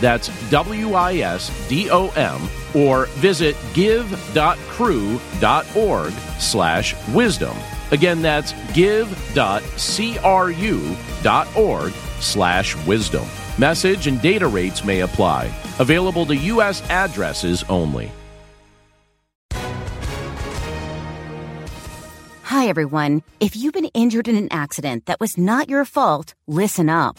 [0.00, 4.12] That's W I S D O M or visit give.cru.org
[6.38, 7.56] slash wisdom.
[7.90, 9.52] Again, that's give.cru.org
[12.20, 13.26] slash wisdom.
[13.58, 15.52] Message and data rates may apply.
[15.78, 16.82] Available to U.S.
[16.90, 18.10] addresses only.
[22.42, 23.22] Hi, everyone.
[23.40, 27.18] If you've been injured in an accident that was not your fault, listen up.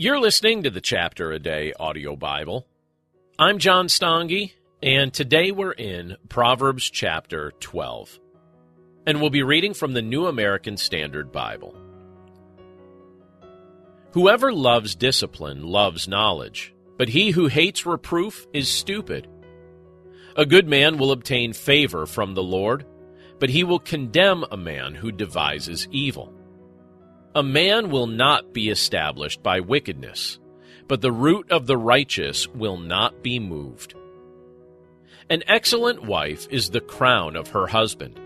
[0.00, 2.68] You're listening to the Chapter a Day audio Bible.
[3.36, 8.20] I'm John Stange, and today we're in Proverbs chapter 12.
[9.08, 11.74] And we'll be reading from the New American Standard Bible.
[14.12, 19.26] Whoever loves discipline loves knowledge, but he who hates reproof is stupid.
[20.36, 22.86] A good man will obtain favor from the Lord,
[23.40, 26.37] but he will condemn a man who devises evil.
[27.34, 30.38] A man will not be established by wickedness,
[30.88, 33.94] but the root of the righteous will not be moved.
[35.28, 38.18] An excellent wife is the crown of her husband,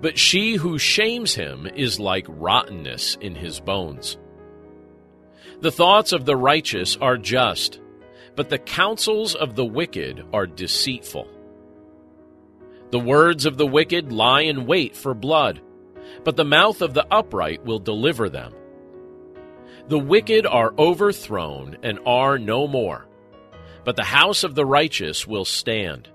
[0.00, 4.16] but she who shames him is like rottenness in his bones.
[5.60, 7.80] The thoughts of the righteous are just,
[8.36, 11.28] but the counsels of the wicked are deceitful.
[12.90, 15.60] The words of the wicked lie in wait for blood
[16.24, 18.52] but the mouth of the upright will deliver them.
[19.88, 23.06] The wicked are overthrown and are no more,
[23.84, 26.08] but the house of the righteous will stand.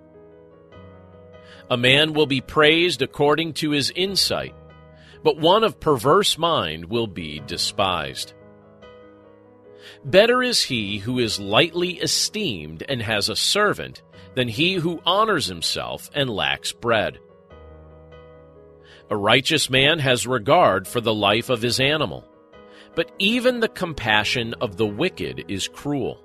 [1.70, 4.56] A man will be praised according to his insight,
[5.24, 8.34] but one of perverse mind will be despised.
[10.06, 14.02] Better is he who is lightly esteemed and has a servant
[14.36, 17.20] than he who honors himself and lacks bread.
[19.10, 22.26] A righteous man has regard for the life of his animal,
[22.94, 26.22] but even the compassion of the wicked is cruel.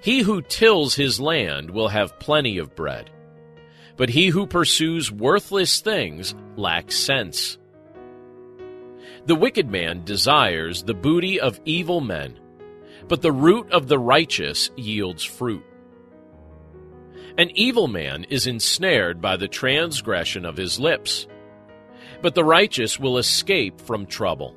[0.00, 3.10] He who tills his land will have plenty of bread,
[3.96, 7.58] but he who pursues worthless things lacks sense.
[9.26, 12.38] The wicked man desires the booty of evil men,
[13.08, 15.64] but the root of the righteous yields fruit.
[17.38, 21.28] An evil man is ensnared by the transgression of his lips,
[22.20, 24.56] but the righteous will escape from trouble.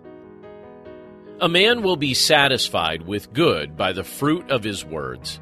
[1.39, 5.39] A man will be satisfied with good by the fruit of his words,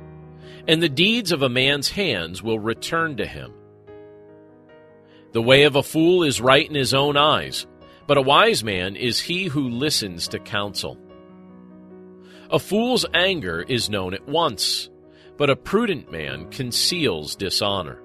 [0.68, 3.54] and the deeds of a man's hands will return to him.
[5.32, 7.66] The way of a fool is right in his own eyes,
[8.06, 10.98] but a wise man is he who listens to counsel.
[12.50, 14.90] A fool's anger is known at once,
[15.40, 18.02] but a prudent man conceals dishonor.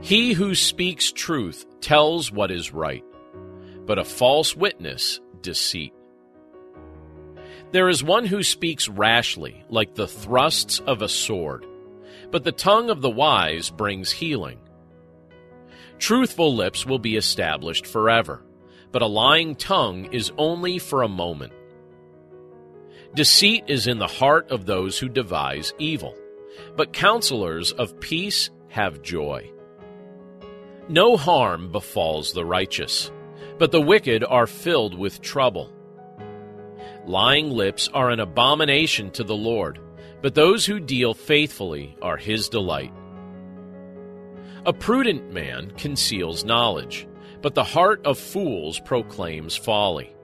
[0.00, 3.04] He who speaks truth tells what is right,
[3.84, 5.92] but a false witness deceit.
[7.72, 11.66] There is one who speaks rashly, like the thrusts of a sword,
[12.30, 14.58] but the tongue of the wise brings healing.
[15.98, 18.42] Truthful lips will be established forever,
[18.92, 21.52] but a lying tongue is only for a moment.
[23.16, 26.14] Deceit is in the heart of those who devise evil,
[26.76, 29.50] but counselors of peace have joy.
[30.90, 33.10] No harm befalls the righteous,
[33.58, 35.72] but the wicked are filled with trouble.
[37.06, 39.80] Lying lips are an abomination to the Lord,
[40.20, 42.92] but those who deal faithfully are his delight.
[44.66, 47.08] A prudent man conceals knowledge,
[47.40, 50.15] but the heart of fools proclaims folly.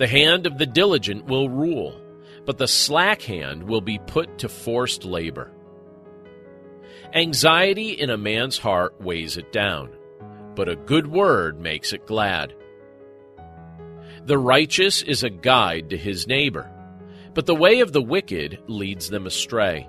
[0.00, 2.00] The hand of the diligent will rule,
[2.46, 5.52] but the slack hand will be put to forced labor.
[7.12, 9.90] Anxiety in a man's heart weighs it down,
[10.54, 12.54] but a good word makes it glad.
[14.24, 16.72] The righteous is a guide to his neighbor,
[17.34, 19.86] but the way of the wicked leads them astray.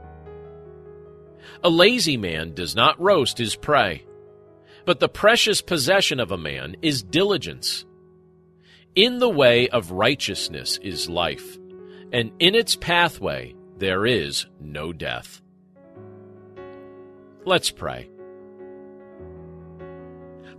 [1.63, 4.03] A lazy man does not roast his prey,
[4.83, 7.85] but the precious possession of a man is diligence.
[8.95, 11.57] In the way of righteousness is life,
[12.11, 15.41] and in its pathway there is no death.
[17.45, 18.09] Let's pray.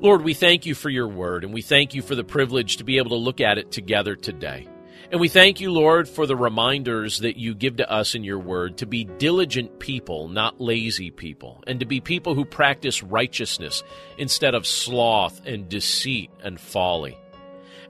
[0.01, 2.85] Lord, we thank you for your word, and we thank you for the privilege to
[2.85, 4.67] be able to look at it together today.
[5.11, 8.39] And we thank you, Lord, for the reminders that you give to us in your
[8.39, 13.83] word to be diligent people, not lazy people, and to be people who practice righteousness
[14.17, 17.19] instead of sloth and deceit and folly.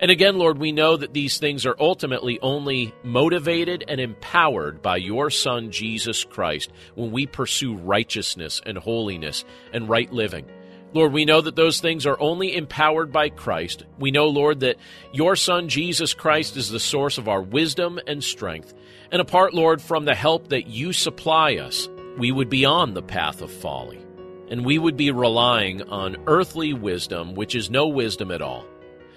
[0.02, 4.96] And again, Lord, we know that these things are ultimately only motivated and empowered by
[4.96, 10.44] your Son, Jesus Christ, when we pursue righteousness and holiness and right living.
[10.92, 13.84] Lord, we know that those things are only empowered by Christ.
[13.96, 14.76] We know, Lord, that
[15.12, 18.74] your Son, Jesus Christ, is the source of our wisdom and strength.
[19.12, 21.88] And apart, Lord, from the help that you supply us,
[22.18, 24.04] we would be on the path of folly.
[24.50, 28.66] And we would be relying on earthly wisdom, which is no wisdom at all.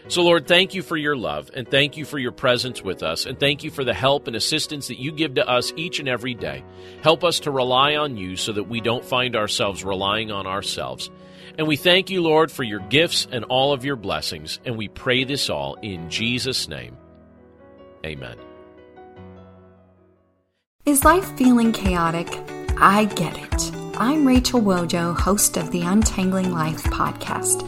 [0.07, 3.25] So, Lord, thank you for your love, and thank you for your presence with us,
[3.25, 6.07] and thank you for the help and assistance that you give to us each and
[6.07, 6.63] every day.
[7.01, 11.09] Help us to rely on you so that we don't find ourselves relying on ourselves.
[11.57, 14.89] And we thank you, Lord, for your gifts and all of your blessings, and we
[14.89, 16.97] pray this all in Jesus' name.
[18.05, 18.37] Amen.
[20.85, 22.27] Is life feeling chaotic?
[22.77, 23.71] I get it.
[23.97, 27.67] I'm Rachel Wojo, host of the Untangling Life podcast.